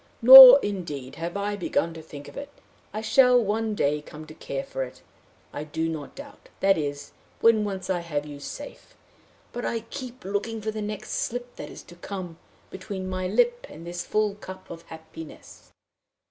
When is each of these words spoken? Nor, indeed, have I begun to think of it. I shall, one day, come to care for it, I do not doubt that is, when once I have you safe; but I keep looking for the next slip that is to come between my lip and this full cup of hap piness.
Nor, 0.19 0.59
indeed, 0.63 1.17
have 1.17 1.37
I 1.37 1.55
begun 1.55 1.93
to 1.93 2.01
think 2.01 2.27
of 2.27 2.35
it. 2.35 2.49
I 2.91 3.01
shall, 3.01 3.39
one 3.39 3.75
day, 3.75 4.01
come 4.01 4.25
to 4.25 4.33
care 4.33 4.63
for 4.63 4.81
it, 4.83 5.03
I 5.53 5.63
do 5.63 5.87
not 5.87 6.15
doubt 6.15 6.49
that 6.59 6.75
is, 6.75 7.11
when 7.39 7.63
once 7.63 7.87
I 7.87 7.99
have 7.99 8.25
you 8.25 8.39
safe; 8.39 8.95
but 9.53 9.63
I 9.63 9.81
keep 9.91 10.25
looking 10.25 10.59
for 10.59 10.71
the 10.71 10.81
next 10.81 11.11
slip 11.11 11.55
that 11.57 11.69
is 11.69 11.83
to 11.83 11.95
come 11.95 12.39
between 12.71 13.07
my 13.11 13.27
lip 13.27 13.67
and 13.69 13.85
this 13.85 14.03
full 14.03 14.33
cup 14.33 14.71
of 14.71 14.81
hap 14.89 15.13
piness. 15.13 15.69